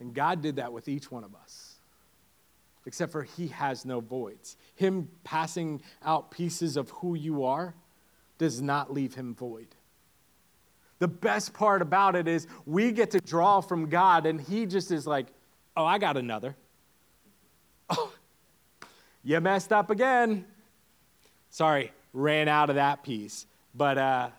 [0.00, 1.76] And God did that with each one of us,
[2.86, 4.56] except for He has no voids.
[4.74, 7.74] Him passing out pieces of who you are
[8.38, 9.68] does not leave Him void.
[10.98, 14.90] The best part about it is we get to draw from God, and He just
[14.90, 15.26] is like,
[15.76, 16.56] oh, I got another.
[17.90, 18.10] Oh,
[19.22, 20.46] you messed up again.
[21.50, 23.44] Sorry, ran out of that piece.
[23.74, 24.30] But uh,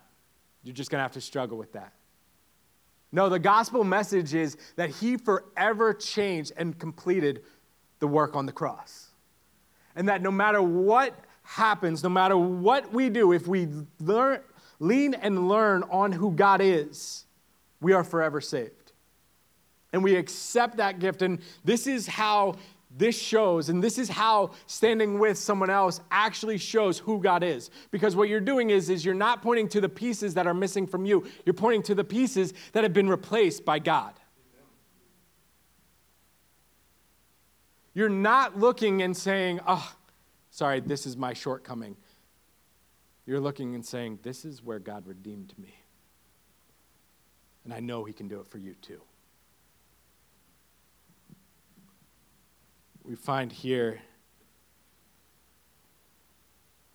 [0.64, 1.94] you're just going to have to struggle with that.
[3.12, 7.44] No, the gospel message is that he forever changed and completed
[8.00, 9.10] the work on the cross.
[9.96, 11.14] And that no matter what
[11.44, 13.68] happens, no matter what we do, if we
[14.00, 14.40] learn,
[14.80, 17.26] lean and learn on who God is,
[17.80, 18.92] we are forever saved.
[19.94, 21.22] And we accept that gift.
[21.22, 22.56] And this is how
[22.98, 27.70] this shows, and this is how standing with someone else actually shows who God is.
[27.92, 30.88] Because what you're doing is, is you're not pointing to the pieces that are missing
[30.88, 34.14] from you, you're pointing to the pieces that have been replaced by God.
[37.94, 39.94] You're not looking and saying, oh,
[40.52, 41.96] sorry, this is my shortcoming.
[43.26, 45.74] You're looking and saying, this is where God redeemed me.
[47.64, 49.02] And I know He can do it for you too.
[53.08, 54.00] We find here.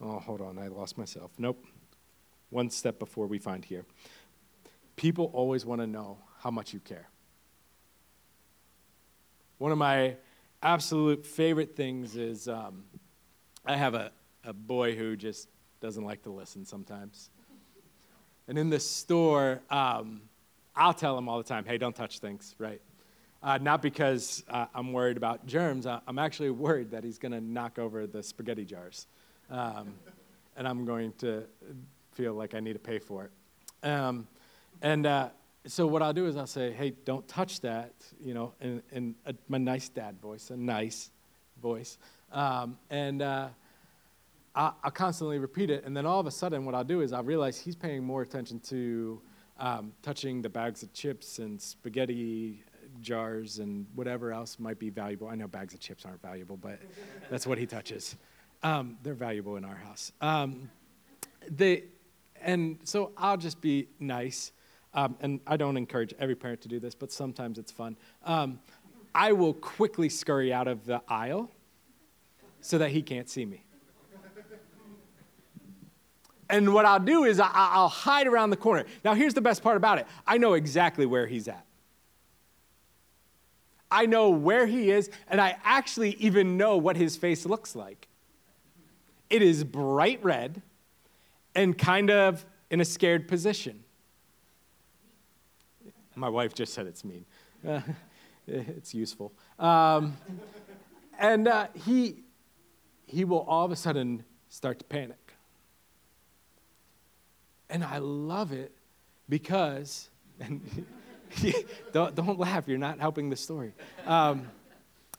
[0.01, 1.31] Oh, hold on, I lost myself.
[1.39, 1.65] Nope.
[2.51, 3.85] One step before we find here.
[4.97, 7.09] People always want to know how much you care.
[9.59, 10.17] One of my
[10.63, 12.85] absolute favorite things is um,
[13.65, 14.11] I have a,
[14.45, 15.49] a boy who just
[15.81, 17.31] doesn't like to listen sometimes.
[18.49, 20.23] And in the store, um,
[20.75, 22.81] I'll tell him all the time, hey, don't touch things, right?
[23.43, 25.87] Uh, not because uh, I'm worried about germs.
[25.87, 29.07] Uh, I'm actually worried that he's going to knock over the spaghetti jars.
[29.51, 29.95] Um,
[30.57, 31.45] and I'm going to
[32.13, 33.89] feel like I need to pay for it.
[33.89, 34.29] Um,
[34.83, 35.29] and uh,
[35.67, 39.15] so what I'll do is I'll say, hey, don't touch that, you know, in, in
[39.25, 41.11] a, my nice dad voice, a nice
[41.63, 41.97] voice.
[42.33, 43.49] Um, and uh,
[44.55, 45.85] I, will constantly repeat it.
[45.85, 48.21] And then all of a sudden, what I'll do is I'll realize he's paying more
[48.21, 49.21] attention to
[49.59, 52.63] um, touching the bags of chips and spaghetti
[53.01, 55.29] jars and whatever else might be valuable.
[55.29, 56.79] I know bags of chips aren't valuable, but
[57.31, 58.17] that's what he touches.
[58.63, 60.13] Um, they're valuable in our house.
[60.21, 60.71] Um,
[61.49, 61.85] they,
[62.41, 64.53] and so I'll just be nice.
[64.93, 67.97] Um, and I don't encourage every parent to do this, but sometimes it's fun.
[68.25, 68.61] Um,
[69.15, 71.51] I will quickly scurry out of the aisle
[72.61, 73.65] so that he can't see me.
[76.49, 78.85] And what I'll do is I'll hide around the corner.
[79.05, 81.65] Now, here's the best part about it I know exactly where he's at.
[83.91, 88.09] I know where he is, and I actually even know what his face looks like.
[89.29, 90.63] It is bright red
[91.55, 93.85] and kind of in a scared position.
[96.15, 97.25] My wife just said it's mean.
[97.67, 97.81] Uh,
[98.47, 99.33] it's useful.
[99.59, 100.17] Um,
[101.19, 102.25] and uh, he,
[103.07, 105.35] he will all of a sudden start to panic.
[107.69, 108.73] And I love it
[109.29, 110.11] because,
[110.41, 110.61] and
[111.93, 113.73] don't, don't laugh, you're not helping the story.
[114.07, 114.49] Um,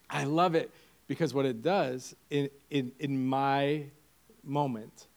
[0.10, 0.72] I love it
[1.08, 3.86] because what it does in, in, in my
[4.44, 5.08] moment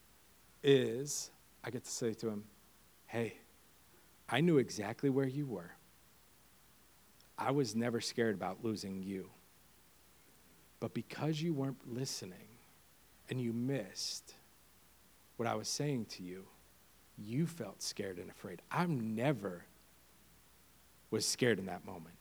[0.62, 1.30] is
[1.62, 2.44] I get to say to him,
[3.06, 3.34] Hey,
[4.28, 5.70] I knew exactly where you were.
[7.36, 9.30] I was never scared about losing you.
[10.80, 12.48] But because you weren't listening
[13.30, 14.34] and you missed
[15.36, 16.44] what I was saying to you,
[17.16, 18.62] you felt scared and afraid.
[18.70, 19.64] I'm never
[21.14, 22.16] was scared in that moment.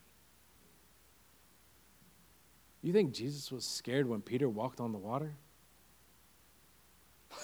[2.84, 5.34] You think Jesus was scared when Peter walked on the water?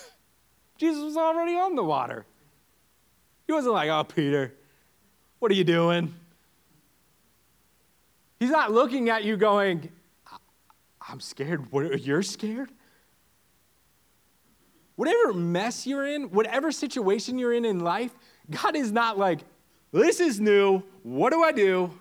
[0.77, 2.27] Jesus was already on the water.
[3.47, 4.53] He wasn't like, oh, Peter,
[5.39, 6.13] what are you doing?
[8.39, 9.89] He's not looking at you going,
[11.01, 11.71] I'm scared.
[11.71, 12.69] What, you're scared?
[14.97, 18.13] Whatever mess you're in, whatever situation you're in in life,
[18.51, 19.39] God is not like,
[19.91, 20.83] this is new.
[21.03, 21.91] What do I do?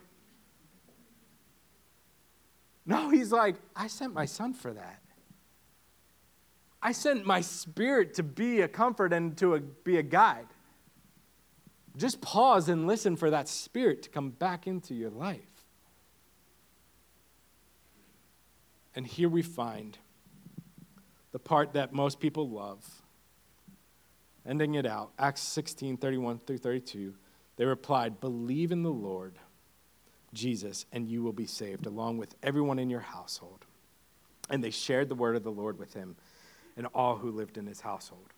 [2.84, 5.03] No, he's like, I sent my son for that.
[6.82, 10.47] I sent my spirit to be a comfort and to a, be a guide.
[11.97, 15.41] Just pause and listen for that spirit to come back into your life.
[18.95, 19.99] And here we find
[21.32, 22.84] the part that most people love.
[24.47, 27.14] Ending it out, Acts 16 31 through 32.
[27.59, 29.35] They replied, Believe in the Lord
[30.33, 33.67] Jesus, and you will be saved, along with everyone in your household.
[34.49, 36.17] And they shared the word of the Lord with him
[36.77, 38.33] and all who lived in his household.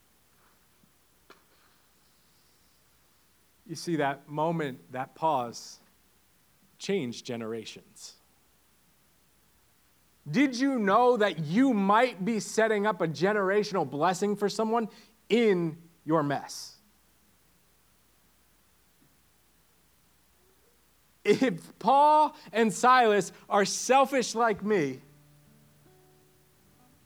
[3.67, 5.79] You see, that moment, that pause,
[6.79, 8.15] changed generations.
[10.29, 14.89] Did you know that you might be setting up a generational blessing for someone
[15.29, 16.80] in your mess?
[21.31, 25.01] If Paul and Silas are selfish like me,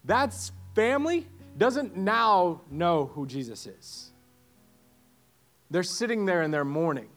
[0.04, 0.34] that
[0.74, 1.26] family
[1.58, 4.12] doesn't now know who Jesus is.
[5.70, 7.08] They're sitting there and they're mourning.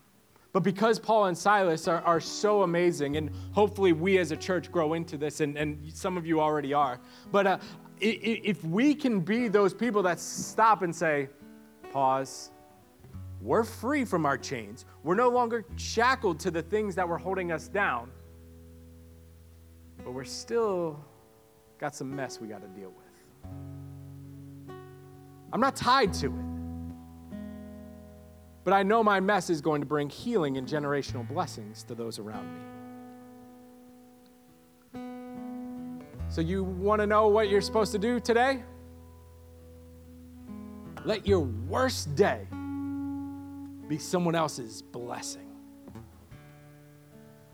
[0.51, 4.71] But because Paul and Silas are, are so amazing, and hopefully we as a church
[4.71, 6.99] grow into this, and, and some of you already are,
[7.31, 7.57] but uh,
[7.99, 11.29] if we can be those people that stop and say,
[11.91, 12.51] pause,
[13.41, 17.51] we're free from our chains, we're no longer shackled to the things that were holding
[17.51, 18.11] us down,
[20.03, 20.99] but we're still
[21.77, 23.07] got some mess we got to deal with.
[25.53, 26.57] I'm not tied to it.
[28.63, 32.19] But I know my mess is going to bring healing and generational blessings to those
[32.19, 32.59] around me.
[36.29, 38.61] So, you want to know what you're supposed to do today?
[41.05, 42.45] Let your worst day
[43.87, 45.47] be someone else's blessing.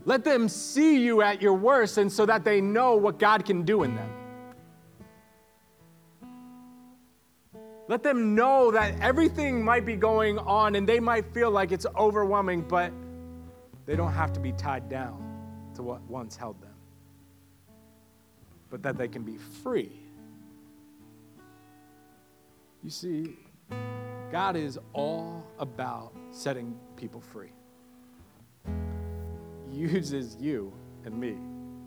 [0.04, 3.62] Let them see you at your worst and so that they know what God can
[3.62, 4.10] do in them.
[7.86, 11.86] Let them know that everything might be going on and they might feel like it's
[11.96, 12.92] overwhelming, but
[13.86, 15.20] they don't have to be tied down
[15.74, 16.74] to what once held them,
[18.70, 19.92] but that they can be free.
[22.82, 23.36] You see,
[24.34, 27.52] God is all about setting people free.
[29.70, 30.72] He uses you
[31.04, 31.36] and me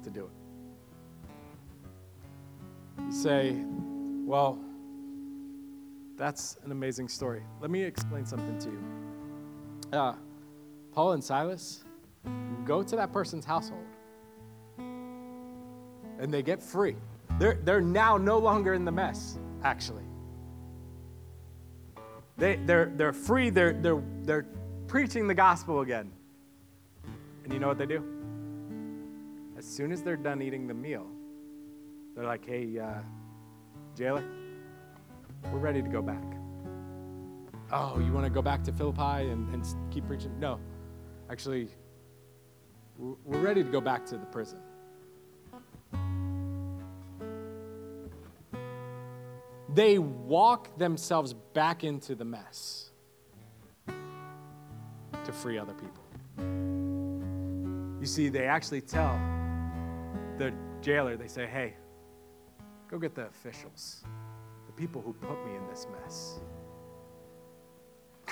[0.02, 0.32] to do it.
[3.04, 3.58] You say,
[4.26, 4.62] well,
[6.16, 7.44] that's an amazing story.
[7.60, 8.82] Let me explain something to you.
[9.92, 10.16] Uh,
[10.94, 11.84] Paul and Silas
[12.64, 13.84] go to that person's household
[14.78, 16.96] and they get free.
[17.40, 20.07] They're, they're now no longer in the mess, actually.
[22.38, 24.46] They, they're, they're free, they're, they're, they're
[24.88, 26.12] preaching the gospel again.
[27.44, 28.04] And you know what they do?
[29.58, 31.08] As soon as they're done eating the meal,
[32.16, 33.00] they're like, hey, uh,
[33.96, 34.24] jailer,
[35.52, 36.24] we're ready to go back.
[37.72, 40.40] Oh, you want to go back to Philippi and, and keep preaching?
[40.40, 40.60] No.
[41.30, 41.70] Actually,
[42.98, 44.60] we're ready to go back to the prison.
[49.78, 52.90] They walk themselves back into the mess
[53.86, 56.04] to free other people.
[58.00, 59.20] You see, they actually tell
[60.40, 60.52] the
[60.82, 61.76] jailer, they say, hey,
[62.90, 64.04] go get the officials
[64.66, 66.40] the people who put me in this mess.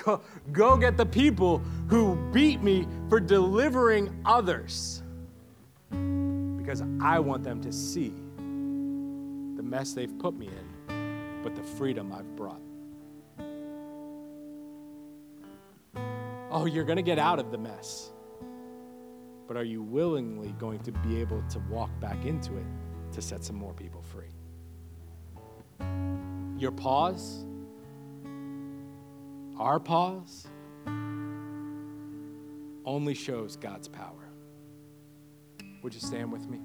[0.02, 0.20] Go,
[0.50, 5.04] go get the people who beat me for delivering others.
[5.90, 8.12] Because I want them to see
[9.56, 10.65] the mess they've put me in,
[11.46, 12.60] but the freedom I've brought.
[16.50, 18.10] Oh, you're going to get out of the mess.
[19.46, 22.66] But are you willingly going to be able to walk back into it
[23.12, 24.26] to set some more people free?
[26.58, 27.44] your pause,
[29.56, 30.48] our pause,
[32.84, 34.32] only shows God's power.
[35.82, 36.58] Would you stand with me?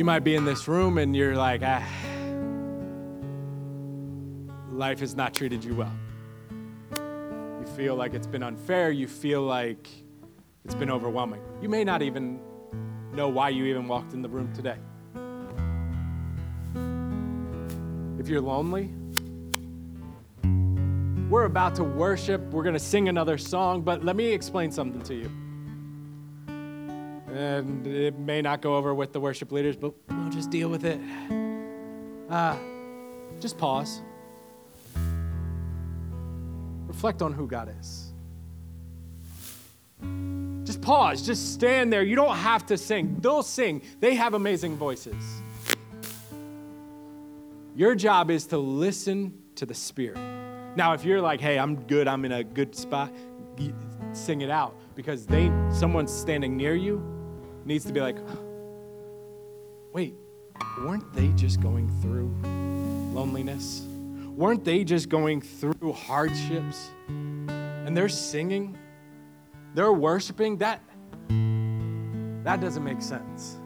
[0.00, 1.86] You might be in this room and you're like, ah,
[4.70, 5.92] life has not treated you well
[7.60, 8.92] You feel like it's been unfair.
[8.92, 9.90] You feel like
[10.64, 11.42] it's been overwhelming.
[11.60, 12.40] You may not even
[13.12, 14.78] know why you even walked in the room today.
[18.18, 18.88] If you're lonely,
[21.28, 22.40] we're about to worship.
[22.52, 25.30] We're going to sing another song, but let me explain something to you.
[27.40, 30.84] And it may not go over with the worship leaders, but we'll just deal with
[30.84, 31.00] it.
[32.28, 32.56] Uh,
[33.40, 34.02] just pause.
[36.86, 38.12] Reflect on who God is.
[40.64, 41.22] Just pause.
[41.22, 42.02] Just stand there.
[42.02, 43.16] You don't have to sing.
[43.20, 45.42] They'll sing, they have amazing voices.
[47.74, 50.18] Your job is to listen to the Spirit.
[50.76, 53.12] Now, if you're like, hey, I'm good, I'm in a good spot,
[54.12, 57.19] sing it out because they someone's standing near you
[57.70, 58.16] needs to be like,
[59.92, 60.14] wait,
[60.78, 62.34] weren't they just going through
[63.14, 63.86] loneliness?
[64.36, 66.90] Weren't they just going through hardships?
[67.06, 68.76] And they're singing,
[69.74, 70.56] they're worshiping.
[70.58, 70.82] That
[71.28, 73.58] that doesn't make sense.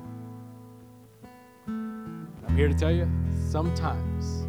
[1.67, 3.09] I'm here to tell you,
[3.49, 4.47] sometimes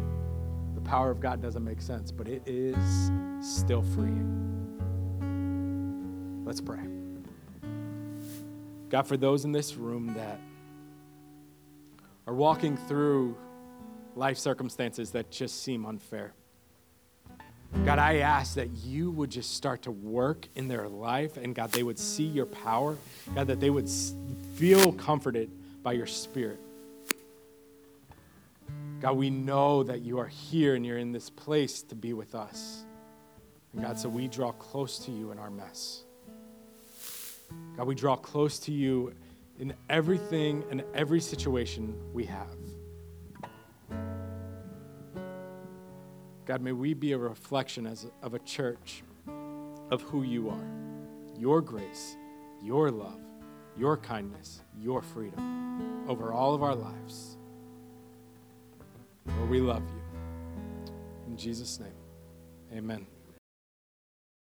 [0.74, 4.42] the power of God doesn't make sense, but it is still freeing.
[6.44, 6.95] Let's pray.
[8.88, 10.40] God, for those in this room that
[12.26, 13.36] are walking through
[14.14, 16.32] life circumstances that just seem unfair.
[17.84, 21.72] God, I ask that you would just start to work in their life, and God,
[21.72, 22.96] they would see your power.
[23.34, 23.88] God, that they would
[24.54, 25.50] feel comforted
[25.82, 26.60] by your spirit.
[29.00, 32.34] God, we know that you are here and you're in this place to be with
[32.34, 32.84] us.
[33.72, 36.05] And God, so we draw close to you in our mess.
[37.76, 39.12] God, we draw close to you
[39.58, 42.56] in everything and every situation we have.
[46.46, 49.02] God, may we be a reflection as of a church
[49.90, 50.76] of who you are
[51.38, 52.16] your grace,
[52.62, 53.20] your love,
[53.76, 57.36] your kindness, your freedom over all of our lives.
[59.26, 60.92] Lord, we love you.
[61.26, 61.92] In Jesus' name,
[62.72, 63.06] amen.